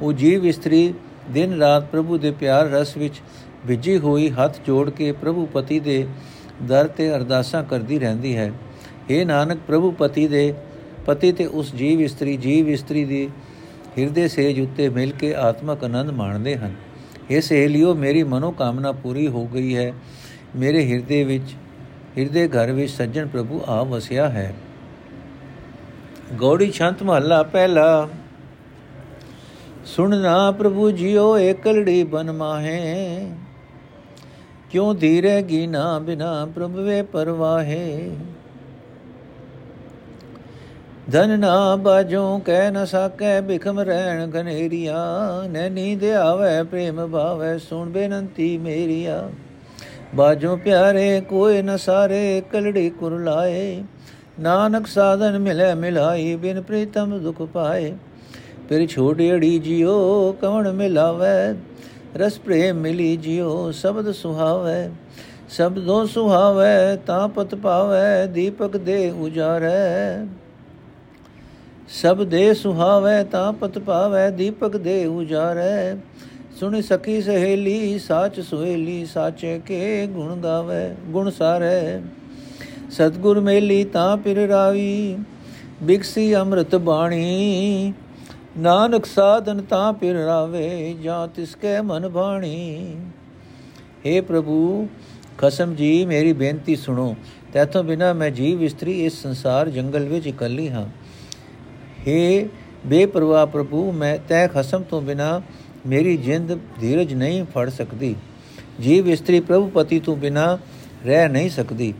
[0.00, 0.94] ਉਹ ਜੀਵ ਇਸਤਰੀ
[1.30, 3.20] ਦਿਨ ਰਾਤ ਪ੍ਰਭੂ ਦੇ ਪਿਆਰ ਰਸ ਵਿੱਚ
[3.66, 6.06] ਵਿਜੀ ਹੋਈ ਹੱਥ ਜੋੜ ਕੇ ਪ੍ਰਭੂ ਪਤੀ ਦੇ
[6.62, 8.52] ਦਰ ਤੇ ਅਰਦਾਸਾਂ ਕਰਦੀ ਰਹਿੰਦੀ ਹੈ।
[9.10, 10.54] ਇਹ ਨਾਨਕ, ਪ੍ਰਭੂ ਪਤੀ ਦੇ
[11.06, 13.28] ਪਤੀ ਤੇ ਉਸ ਜੀਵ ਇਸਤਰੀ ਜੀਵ ਇਸਤਰੀ ਦੀ
[13.98, 16.74] ਹਿਰਦੇ ਸੇਜ ਉੱਤੇ ਮਿਲ ਕੇ ਆਤਮਕ ਆਨੰਦ ਮਾਣਦੇ ਹਨ।
[17.30, 19.92] ਇਹ ਸਹੇਲਿਓ, ਮੇਰੀ ਮਨੋ ਕਾਮਨਾ ਪੂਰੀ ਹੋ ਗਈ ਹੈ।
[20.56, 21.54] ਮੇਰੇ ਹਿਰਦੇ ਵਿੱਚ
[22.18, 24.54] ਹਿਰਦੇ ਘਰ ਵਿੱਚ ਸੱਜਣ ਪ੍ਰਭੂ ਆ ਵਸਿਆ ਹੈ।
[26.38, 28.08] ਗੌੜੀ ਛੰਤ ਮਹੱਲਾ ਪਹਿਲਾ।
[29.84, 33.30] ਸੁਣਨਾ ਪ੍ਰਭੂ ਜੀਓ ਏਕਲੜੀ ਬਨ ਮਾਹੇ।
[34.70, 38.16] ਕਿਉ ਧੀਰੇ ਗੀਨਾ ਬਿਨਾ ਪ੍ਰਭ ਵੇ ਪਰਵਾਹੇ।
[41.12, 44.96] ਧਨ ਨਾ ਬਾਜੋਂ ਕਹਿ ਨ ਸਕੈ ਬਿਖਮ ਰਹਿਣ ਗਨੇਰੀਆ
[45.48, 49.30] ਨੈ ਨੀਂਦ ਆਵੇ, ਪ੍ਰੇਮ ਭਾਵੇ, ਸੁਣ ਬੇਨੰਤੀ ਮੇਰੀਆ।
[50.14, 53.84] ਬਾਜੋਂ ਪਿਆਰੇ ਕੋਈ ਨ ਸਾਰੇ ਕਲੜੀ ਕੁਰਲਾਏ
[54.40, 57.94] ਨਾਨਕ ਸਾਧਨ ਮਿਲੇ ਮਿਲਾਈ, ਬਿਨ ਪ੍ਰੀਤਮ ਦੁਖ ਪਾਏ।
[58.68, 61.58] ਫਿਰ ਛੋਟੜੀ ਜਿਉ, ਕਵਣ ਮਿਲਾਵੇ?
[62.16, 64.90] ਰਸ ਪ੍ਰੇਮ ਮਿਲੀ ਜਿਉ, ਸ਼ਬਦ ਸੁਹਾਵੇ।
[65.48, 70.26] ਸ਼ਬਦੋ ਸੁਹਾਵੇ, ਤਾਂ ਪਤ ਪਾਵੇ, ਦੀਪਕ ਦੇ ਉਜਾਰੇ।
[71.88, 75.96] ਸਭ ਦੇ ਸੁਹਾਵੇ, ਤਾਂ ਪਤ ਪਾਵੇ, ਦੀਪਕ ਦੇ ਉਜਾਰੇ।
[76.60, 82.00] ਸੁਣ ਸਕੀ ਸਹੇਲੀ, ਸਾਚ ਸੁਹੇਲੀ, ਸਾਚੇ ਕੇ ਗੁਣ ਗਾਵੇ, ਗੁਣ ਸਾਰੇ।
[82.90, 85.18] ਸਤਗੁਰ ਮੇਲੀ ਤਾਂ ਪਿਰ ਰਾਵੀ,
[85.82, 87.92] ਬਿਕਸੀ ਅੰਮ੍ਰਿਤ ਬਾਣੀ।
[88.58, 92.96] ਨਾਨਕ ਸਾਧਨ ਤਾਂ ਪਿਰ ਰਾਵੇ, ਜਾਂ ਤਿਸ ਕੇ ਮਨ ਬਾਣੀ।
[94.06, 94.88] हे ਪ੍ਰਭੂ,
[95.38, 97.16] ਖਸਮ ਜੀ, ਮੇਰੀ ਬੇਨਤੀ ਸੁਣੋ।
[97.52, 100.86] ਤੇਥੋਂ ਬਿਨਾ ਮੈਂ ਜੀਵ ਇਸਤਰੀ ਇਸ ਸੰਸਾਰ ਜੰਗਲ ਵਿੱਚ ਇਕੱਲੀ ਹਾਂ।
[102.06, 102.48] हे
[102.86, 105.42] ਬੇਪਰਵਾਹ ਪ੍ਰਭੂ, ਮੈਂ ਤੈ ਖਸਮ ਤੋਂ ਬਿਨਾ
[105.86, 108.14] ਮੇਰੀ ਜਿੰਦ ਧੀਰਜ ਨਹੀਂ ਫੜ ਸਕਦੀ।
[108.80, 110.58] ਜੀਵ ਇਸਤਰੀ ਪ੍ਰਭੂ ਪਤੀ ਤੋਂ ਬਿਨਾ
[111.06, 111.94] ਰਹਿ ਨਹੀਂ ਸਕਦੀ।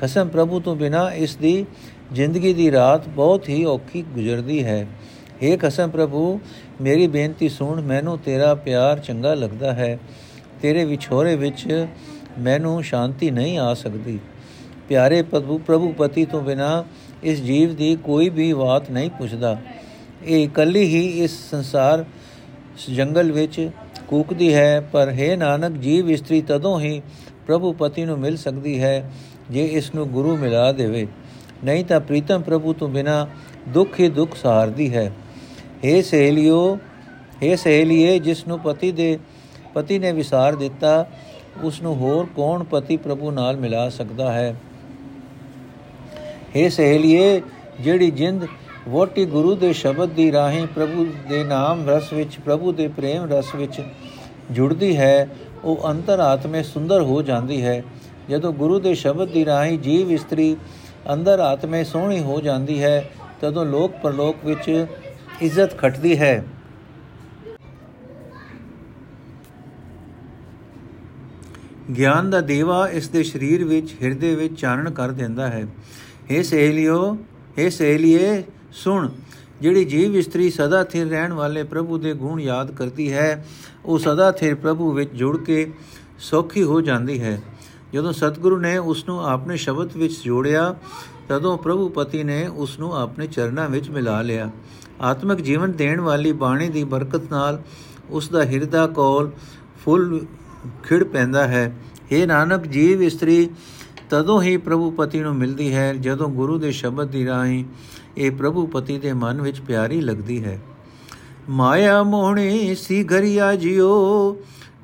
[0.00, 1.66] ਖਸਮ ਪ੍ਰਭੂ ਤੋਂ ਬਿਨਾ ਇਸ ਦੀ
[2.12, 4.86] ਜ਼ਿੰਦਗੀ ਦੀ ਰਾਤ ਬਹੁਤ ਹੀ ਔਖੀ ਗੁਜ਼ਰਦੀ ਹੈ।
[5.42, 6.40] हे ਖਸਮ ਪ੍ਰਭੂ,
[6.80, 9.98] ਮੇਰੀ ਬੇਨਤੀ ਸੁਣ, ਮੈਨੂੰ ਤੇਰਾ ਪਿਆਰ ਚੰਗਾ ਲੱਗਦਾ ਹੈ।
[10.62, 11.86] ਤੇਰੇ ਵਿਛੋਰੇ ਵਿੱਚ
[12.38, 14.18] ਮੈਨੂੰ ਸ਼ਾਂਤੀ ਨਹੀਂ ਆ ਸਕਦੀ।
[14.88, 16.84] ਪਿਆਰੇ ਪ੍ਰਭੂ ਪ੍ਰਭੂ ਪਤੀ ਤੋਂ ਬਿਨਾ
[17.22, 19.60] ਇਸ ਜੀਵ ਦੀ ਕੋਈ ਵੀ ਬਾਤ ਨਹੀਂ ਪੁੱਛਦਾ।
[20.24, 22.04] ਇਹ ਇਕੱਲੀ ਹੀ ਇਸ ਸੰਸਾਰ
[22.89, 23.69] ਜੰਗਲ ਵਿੱਚ
[24.07, 27.01] ਕੂਕਦੀ ਹੈ ਪਰ ਹੈ ਨਾਨਕ ਜੀਵ ਇਸਤਰੀ ਤਦੋਂ ਹੀ
[27.47, 29.11] ਪ੍ਰਭੂ ਪਤੀ ਨੂੰ ਮਿਲ ਸਕਦੀ ਹੈ
[29.51, 31.07] ਜੇ ਇਸ ਨੂੰ ਗੁਰੂ ਮਿਲਾ ਦੇਵੇ
[31.63, 33.25] ਨਹੀਂ ਤਾਂ ਪ੍ਰੀਤਮ ਪ੍ਰਭੂ ਤੋਂ ਬਿਨਾ
[33.69, 35.11] ਦੁੱਖ ਹੀ ਦੁੱਖ ਸਹਾਰਦੀ ਹੈ
[35.85, 36.77] हे ਸਹੇਲਿਓ
[37.43, 39.17] हे ਸਹੇਲੀਏ ਜਿਸ ਨੂੰ ਪਤੀ ਦੇ
[39.73, 41.05] ਪਤੀ ਨੇ ਵਿਸਾਰ ਦਿੱਤਾ
[41.63, 44.55] ਉਸ ਨੂੰ ਹੋਰ ਕੌਣ ਪਤੀ ਪ੍ਰਭੂ ਨਾਲ ਮਿਲਾ ਸਕਦਾ ਹੈ
[46.55, 47.41] हे ਸਹੇਲੀਏ
[47.79, 48.45] ਜਿਹੜੀ ਜਿੰਦ
[48.88, 53.54] ਵੋਟੀ ਗੁਰੂ ਦੇ ਸ਼ਬਦ ਦੀ ਰਾਹੀਂ ਪ੍ਰਭੂ ਦੇ ਨਾਮ ਰਸ ਵਿੱਚ, ਪ੍ਰਭੂ ਦੇ ਪ੍ਰੇਮ ਰਸ
[53.54, 53.80] ਵਿੱਚ
[54.50, 55.28] ਜੁੜਦੀ ਹੈ,
[55.64, 57.82] ਉਹ ਅੰਤਰ ਆਤਮੇ ਸੁੰਦਰ ਹੋ ਜਾਂਦੀ ਹੈ।
[58.30, 60.56] ਜਦੋਂ ਗੁਰੂ ਦੇ ਸ਼ਬਦ ਦੀ ਰਾਹੀਂ ਜੀਵ ਇਸਤਰੀ
[61.12, 64.86] ਅੰਦਰ ਆਤਮੇ ਸੋਹਣੀ ਹੋ ਜਾਂਦੀ ਹੈ, ਤਦੋਂ ਲੋਕ ਪਰਲੋਕ ਵਿੱਚ
[65.42, 66.44] ਇੱਜ਼ਤ ਖਟਦੀ ਹੈ।
[71.98, 75.66] ਗਿਆਨ ਦਾ ਦੇਵਾ ਇਸ ਦੇ ਸਰੀਰ ਵਿੱਚ, ਹਿਰਦੇ ਵਿੱਚ ਚਾਨਣ ਕਰ ਦਿੰਦਾ ਹੈ।
[76.30, 77.16] हे ਸਹੇਲਿਓ
[77.58, 78.42] हे ਸਹੇਲੀਏ
[78.74, 79.08] ਸੁਣ,
[79.60, 83.46] ਜਿਹੜੀ ਜੀਵ ਇਸਤਰੀ ਸਦਾ ਥਿਰ ਰਹਿਣ ਵਾਲੇ ਪ੍ਰਭੂ ਦੇ ਗੁਣ ਯਾਦ ਕਰਦੀ ਹੈ,
[83.84, 85.72] ਉਹ ਸਦਾ ਥਿਰ ਪ੍ਰਭੂ ਵਿੱਚ ਜੁੜ ਕੇ
[86.18, 87.42] ਸੌਖੀ ਹੋ ਜਾਂਦੀ ਹੈ।
[87.92, 90.74] ਜਦੋਂ ਸਤਿਗੁਰੂ ਨੇ ਉਸ ਨੂੰ ਆਪਣੇ ਸ਼ਬਦ ਵਿੱਚ ਜੋੜਿਆ,
[91.28, 94.50] ਤਦੋਂ ਪ੍ਰਭੂ ਪਤੀ ਨੇ ਉਸ ਨੂੰ ਆਪਣੇ ਚਰਨਾਂ ਵਿੱਚ ਮਿਲਾ ਲਿਆ।
[95.00, 97.62] ਆਤਮਿਕ ਜੀਵਨ ਦੇਣ ਵਾਲੀ ਬਾਣੀ ਦੀ ਬਰਕਤ ਨਾਲ
[98.10, 99.30] ਉਸ ਦਾ ਹਿਰਦਾ ਕੋਲ
[99.84, 100.20] ਫੁੱਲ
[100.82, 101.76] ਖਿੜ ਪੈਂਦਾ ਹੈ।
[102.10, 103.50] ਇਹ ਨਾਨਕ, ਜੀਵ ਇਸਤਰੀ,
[104.10, 107.64] ਤਦੋਂ ਹੀ ਪ੍ਰਭੂ ਪਤੀ ਨੂੰ ਮਿਲਦੀ ਹੈ ਜਦੋਂ ਗੁਰੂ ਦੇ ਸ਼ਬਦ ਦੀ ਰਾਹੀਂ
[108.16, 110.60] ਇਹ ਪ੍ਰਭੂ ਪਤੀ ਦੇ ਮਨ ਵਿੱਚ ਪਿਆਰੀ ਲੱਗਦੀ ਹੈ।
[111.48, 114.32] ਮਾਇਆ ਮੋਹਣੀ ਸੀ ਘਰਿਆ ਜਿਓ,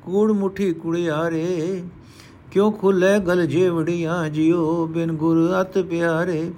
[0.03, 1.83] ਕੂੜ ਮੁਠੀ ਕੁੜਿਆਰੇ,
[2.51, 6.51] ਕਿਉ ਖੁੱਲੇ ਗਲ ਜੇਵੜੀਆਂ ਜਿਓ, ਬਿਨ ਗੁਰ ਅਤ ਪਿਆਰੇ,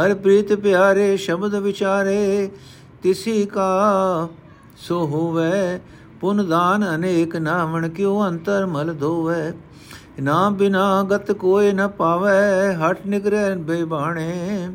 [0.00, 2.50] ਹਰ ਪ੍ਰੀਤ ਪਿਆਰੇ ਸ਼ਬਦ ਵਿਚਾਰੇ,
[3.02, 4.28] ਤਿਸੀ ਕਾ
[4.76, 5.80] ਸੋ ਹੋਵੇ,
[6.20, 9.52] ਪੁਨ ਦਾਨ ਅਨੇਕ ਨਾਵਣ ਕਿਉ ਅੰਤਰ ਮਲ ਧੋਵੇ,
[10.20, 14.68] ਨਾ ਬਿਨਾ ਗਤ ਕੋਏ ਨ ਪਾਵੇ, ਹਟ ਨਿਗਰੇ ਬੇਬਾਣੇ।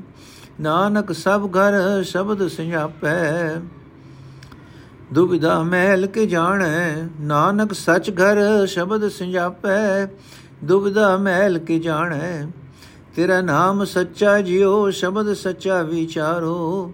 [0.61, 3.55] ਨਾਨਕ ਸਭ ਘਰ ਸ਼ਬਦ ਸੰਜਾਪੈ।
[5.13, 10.05] ਦੁਬਿਧਾ ਮਹਿਲ ਕੇ ਜਾਣੈ, ਨਾਨਕ ਸਚ ਘਰ ਸ਼ਬਦ ਸੰਜਾਪੈ।
[10.63, 12.45] ਦੁਬਿਧਾ ਮਹਿਲ ਕੇ ਜਾਣੈ,
[13.15, 16.93] ਤੇਰਾ ਨਾਮ ਸੱਚਾ ਜਿਉ, ਸ਼ਬਦ ਸੱਚਾ ਵਿਚਾਰੋ।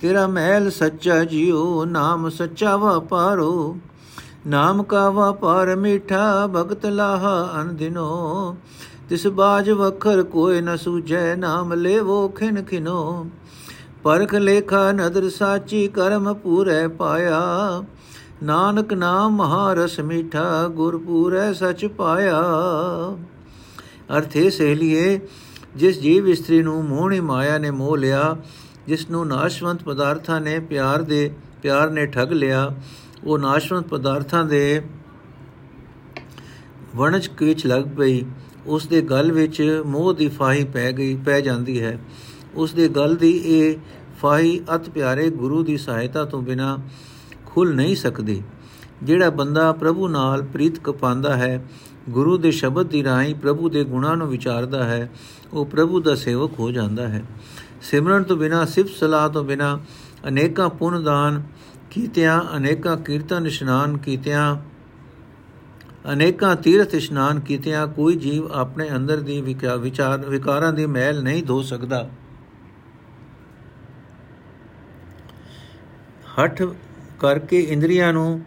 [0.00, 3.76] ਤੇਰਾ ਮਹਿਲ ਸੱਚਾ ਜਿਉ, ਨਾਮ ਸੱਚਾ ਵਪਾਰੋ।
[4.46, 8.56] ਨਾਮ ਕਾ ਵਪਾਰ ਮਿਠਾ, ਭਗਤ ਲਾਹਾ ਅਨ ਦਿਨੋ।
[9.08, 13.26] ਤਿਸ ਬਾਜ ਵਖਰ ਕੋਈ ਨ ਸੂਝੈ, ਨਾਮ ਲੈਵੋ ਖਿਨ ਖਿਨੋ।
[14.02, 17.40] ਪਰਖ ਲੇਖਾ ਨਦਰ ਸਾਚੀ ਕਰਮ ਪੂਰੇ ਪਾਇਆ।
[18.42, 22.42] ਨਾਨਕ ਨਾਮ ਮਹਾਰਸ ਮਿਠਾ, ਗੁਰ ਪੂਰੇ ਸਚ ਪਾਇਆ।
[24.18, 25.20] ਅਰਥੇ ਸਹਲੀਏ,
[25.76, 28.36] ਜਿਸ ਜੀਵ ਇਸਤਰੀ ਨੂੰ ਮੋਹਣੀ ਮਾਇਆ ਨੇ ਮੋਹ ਲਿਆ,
[28.86, 32.74] ਜਿਸ ਨੂੰ ਨਾਸ਼ਵੰਤ ਪਦਾਰਥਾਂ ਨੇ ਪਿਆਰ ਦੇ, ਪਿਆਰ ਨੇ ਠੱਗ ਲਿਆ,
[33.24, 34.82] ਉਹ ਨਾਸ਼ਵੰਤ ਪਦਾਰਥਾਂ ਦੇ
[36.96, 38.24] ਵਣਜ ਵਿੱਚ ਲੱਗ ਪਈ।
[38.66, 41.98] ਉਸ ਦੇ ਗਲ ਵਿੱਚ ਮੋਹ ਦੀ ਫਾਹੀ ਪੈ ਗਈ, ਪੈ ਜਾਂਦੀ ਹੈ।
[42.54, 43.76] ਉਸ ਦੇ ਗਲ ਦੀ ਇਹ
[44.22, 46.78] ਫਾਹੀ ਅਤ ਪਿਆਰੇ ਗੁਰੂ ਦੀ ਸਹਾਇਤਾ ਤੋਂ ਬਿਨਾ
[47.46, 48.42] ਖੁੱਲ ਨਹੀਂ ਸਕਦੀ।
[49.02, 51.64] ਜਿਹੜਾ ਬੰਦਾ ਪ੍ਰਭੂ ਨਾਲ ਪ੍ਰੀਤ ਕਪਾਂਦਾ ਹੈ,
[52.10, 55.10] ਗੁਰੂ ਦੇ ਸ਼ਬਦ ਦੀ ਰਾਹੀਂ ਪ੍ਰਭੂ ਦੇ ਗੁਣਾਂ ਨੂੰ ਵਿਚਾਰਦਾ ਹੈ,
[55.52, 57.22] ਉਹ ਪ੍ਰਭੂ ਦਾ ਸੇਵਕ ਹੋ ਜਾਂਦਾ ਹੈ।
[57.82, 59.80] ਸਿਮਰਨ ਤੋਂ ਬਿਨਾ, ਸਿਫਤ ਸਲਾਹ ਤੋਂ ਬਿਨਾ
[60.28, 61.42] ਅਨੇਕਾਂ ਪੁੰਨ ਦਾਨ
[61.90, 64.56] ਕੀਤਿਆਂ, ਅਨੇਕਾਂ ਕੀਰਤਨ ਇਸ਼ਨਾਨ ਕੀਤਿਆਂ
[66.12, 71.60] ਅਨੇਕਾਂ ਤੀਰਥ ਇਸ਼ਨਾਨ ਕੀਤਿਆਂ ਕੋਈ ਜੀਵ ਆਪਣੇ ਅੰਦਰ ਦੀ ਵਿਚਾਰ, ਵਿਕਾਰਾਂ ਦੀ ਮੈਲ ਨਹੀਂ ਧੋ
[71.62, 72.08] ਸਕਦਾ।
[76.38, 76.62] ਹੱਠ
[77.20, 78.40] ਕਰਕੇ ਇੰਦਰੀਆਂ ਨੂੰ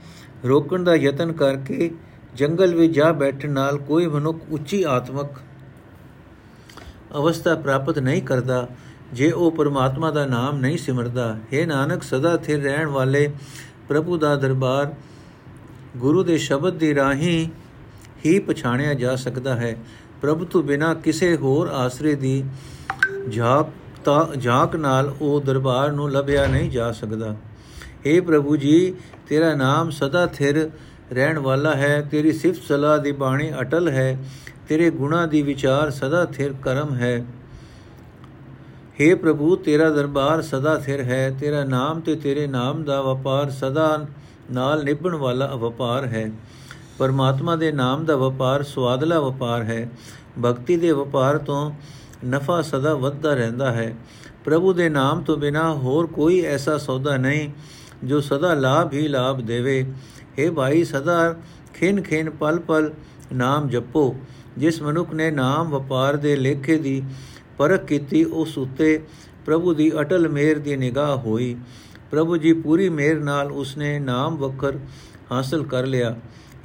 [0.45, 1.89] ਰੋਕਣ ਦਾ ਯਤਨ ਕਰਕੇ
[2.35, 5.39] ਜੰਗਲ ਵਿੱਚ ਜਾ ਬੈਠਣ ਨਾਲ ਕੋਈ ਮਨੁੱਖ ਉੱਚੀ ਆਤਮਕ
[7.17, 8.67] ਅਵਸਥਾ ਪ੍ਰਾਪਤ ਨਹੀਂ ਕਰਦਾ,
[9.13, 13.31] ਜੇ ਉਹ ਪਰਮਾਤਮਾ ਦਾ ਨਾਮ ਨਹੀਂ ਸਿਮਰਦਾ। ਹੈ ਨਾਨਕ, ਸਦਾ ਥਿਰ ਰਹਿਣ ਵਾਲੇ
[13.89, 14.93] ਪ੍ਰਭੂ ਦਾ ਦਰਬਾਰ
[15.97, 17.49] ਗੁਰੂ ਦੇ ਸ਼ਬਦ ਦੀ ਰਾਹੀਂ
[18.25, 19.77] ਹੀ ਪਛਾਣਿਆ ਜਾ ਸਕਦਾ ਹੈ।
[20.21, 22.43] ਪ੍ਰਭੂ ਤੋਂ ਬਿਨਾ ਕਿਸੇ ਹੋਰ ਆਸਰੇ ਦੀ
[23.31, 23.67] ਝਾਕ
[24.05, 27.35] ਤਾਂ ਝਾਕ ਨਾਲ ਉਹ ਦਰਬਾਰ ਨੂੰ ਲੱਭਿਆ ਨਹੀਂ ਜਾ ਸਕਦਾ।
[28.07, 28.93] हे ਪ੍ਰਭੂ ਜੀ,
[29.27, 30.69] ਤੇਰਾ ਨਾਮ ਸਦਾ ਥਿਰ
[31.11, 34.17] ਰਹਿਣ ਵਾਲਾ ਹੈ। ਤੇਰੀ ਸਿਫਤ ਸਲਾਹ ਦੀ ਬਾਣੀ ਅਟਲ ਹੈ।
[34.67, 37.25] ਤੇਰੇ ਗੁਣਾ ਦੀ ਵਿਚਾਰ ਸਦਾ ਥਿਰ ਕਰਮ ਹੈ।
[39.01, 44.05] हे ਪ੍ਰਭੂ, ਤੇਰਾ ਦਰਬਾਰ ਸਦਾ ਥਿਰ ਹੈ। ਤੇਰਾ ਨਾਮ ਤੇ ਤੇਰੇ ਨਾਮ ਦਾ ਵਪਾਰ ਸਦਾ
[44.51, 46.31] ਨਾਲ ਨਿਭਣ ਵਾਲਾ ਵਪਾਰ ਹੈ।
[46.97, 49.89] ਪਰਮਾਤਮਾ ਦੇ ਨਾਮ ਦਾ ਵਪਾਰ ਸਵਾਦਲਾ ਵਪਾਰ ਹੈ।
[50.45, 51.71] ਭਗਤੀ ਦੇ ਵਪਾਰ ਤੋਂ
[52.25, 53.95] ਨਫਾ ਸਦਾ ਵੱਧਦਾ ਰਹਿੰਦਾ ਹੈ।
[54.45, 57.49] ਪ੍ਰਭੂ ਦੇ ਨਾਮ ਤੋਂ ਬਿਨਾ ਹੋਰ ਕੋਈ ਐਸਾ ਸੌਦਾ ਨਹੀਂ
[58.03, 59.93] ਜੋ ਸਦਾ ਲਾਭ ਹੀ ਲਾਭ ਦੇਵੇ।
[60.39, 61.35] हे ਭਾਈ, ਸਦਾ
[61.73, 62.91] ਖਿਨ ਖਿਨ ਪਲ ਪਲ
[63.33, 64.15] ਨਾਮ ਜਪੋ।
[64.57, 67.03] ਜਿਸ ਮਨੁੱਖ ਨੇ ਨਾਮ ਵਪਾਰ ਦੇ ਲੇਖੇ ਦੀ
[67.57, 69.03] ਪਰਖ ਕੀਤੀ, ਉਸ ਉਤੇ
[69.45, 71.55] ਪ੍ਰਭੂ ਦੀ ਅਟਲ ਮਿਹਰ ਦੀ ਨਿਗਾਹ ਹੋਈ।
[72.11, 74.79] ਪ੍ਰਭੂ ਜੀ ਪੂਰੀ ਮਿਹਰ ਨਾਲ ਉਸਨੇ ਨਾਮ ਵਖਰ
[75.31, 76.15] ਹਾਸਲ ਕਰ ਲਿਆ।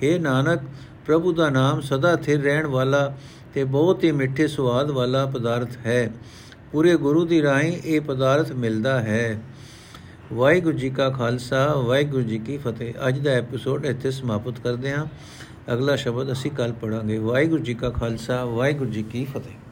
[0.02, 0.60] हे ਨਾਨਕ,
[1.06, 3.16] ਪ੍ਰਭੂ ਦਾ ਨਾਮ ਸਦਾ ਥਿਰ ਰਹਿਣ ਵਾਲਾ
[3.54, 6.12] ਤੇ ਬਹੁਤ ਹੀ ਮਿੱਠੇ ਸਵਾਦ ਵਾਲਾ ਪਦਾਰਥ ਹੈ।
[6.72, 9.42] ਪੂਰੇ ਗੁਰੂ ਦੀ ਰਾਹੀਂ ਇਹ ਪਦਾਰਥ ਮਿਲਦਾ ਹੈ।
[10.32, 15.06] ਵਾਹਿਗੁਰੂ ਜੀ ਕਾ ਖਾਲਸਾ, ਵਾਹਿਗੁਰੂ ਜੀ ਕੀ ਫਤਿਹ। ਅੱਜ ਦਾ ਐਪੀਸੋਡ ਇੱਥੇ ਸਮਾਪਤ ਕਰਦੇ ਹਾਂ।
[15.72, 19.63] ਅਗਲਾ ਸ਼ਬਦ ਅਸੀਂ ਕੱਲ ਪੜਾਂਗੇ ਵਾਹਿਗੁਰੂ ਜੀ ਕਾ ਖਾਲਸਾ, ਵਾਹਿਗੁਰੂ ਜੀ ਕੀ ਫਤਿਹ।